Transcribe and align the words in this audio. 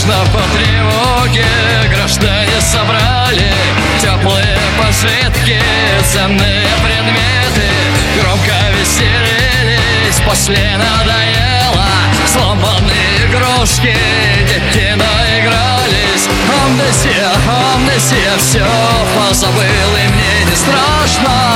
Спешно 0.00 0.24
по 0.32 0.40
тревоге 0.56 1.44
граждане 1.94 2.58
собрали 2.60 3.52
Теплые 4.00 4.58
пожитки, 4.78 5.60
ценные 6.10 6.66
предметы. 6.82 7.68
Громко 8.18 8.54
веселились, 8.78 10.20
после 10.26 10.56
надоело 10.78 11.86
Сломанные 12.26 13.26
игрушки, 13.26 13.94
дети 14.48 14.94
наигрались. 14.94 16.28
Амнезия, 16.64 17.32
амнезия, 17.74 18.38
все 18.38 18.66
позабыл 19.18 19.62
и 19.62 20.08
мне 20.12 20.44
не 20.48 20.56
страшно 20.56 21.49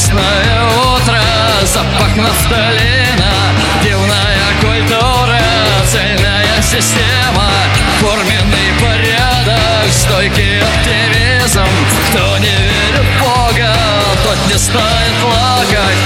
Доблестное 0.00 0.64
утро, 0.94 1.20
запах 1.64 2.16
нафталина 2.16 3.32
Дивная 3.82 4.38
культура, 4.60 5.40
цельная 5.90 6.62
система 6.62 7.50
Форменный 8.00 8.72
порядок, 8.80 9.92
стойкий 9.92 10.62
оптимизм. 10.62 11.68
Кто 12.08 12.38
не 12.38 12.46
верит 12.46 13.04
в 13.04 13.22
Бога, 13.22 13.74
тот 14.24 14.38
не 14.50 14.58
станет 14.58 15.14
плакать. 15.20 15.98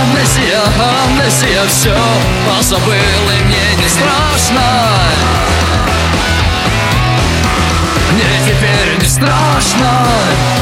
Амнезия, 0.00 0.62
амнезия, 1.04 1.66
все 1.68 1.96
позабыл 2.48 2.94
и 2.94 3.44
мне 3.44 3.74
не 3.76 3.88
страшно. 3.88 4.62
Мне 8.12 8.24
теперь 8.46 8.98
не 8.98 9.06
страшно 9.06 10.61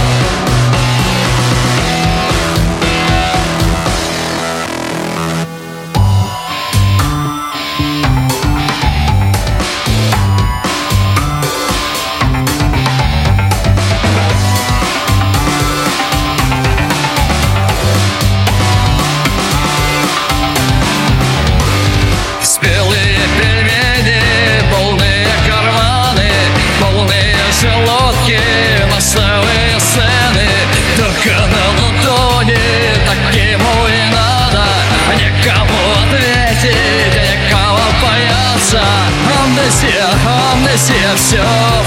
амнезия 40.70 41.16
Все 41.16 41.42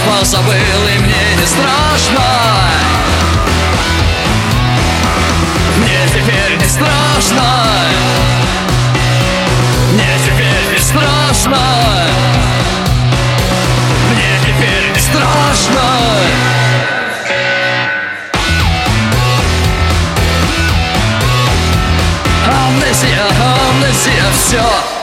позабыл 0.06 0.54
и 0.54 1.00
мне 1.00 1.36
не 1.40 1.46
страшно. 1.46 2.26
Мне 5.78 6.08
теперь 6.08 6.58
не 6.58 6.68
страшно. 6.68 7.44
Мне 9.94 10.20
теперь 10.26 10.74
не 10.74 10.80
страшно. 10.80 11.60
Мне 14.12 14.40
теперь 14.42 14.92
не 14.94 15.00
страшно. 15.00 15.82
Амнезия, 22.46 23.26
амнезия, 23.72 24.26
все 24.34 25.03